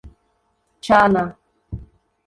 [0.83, 1.23] Chana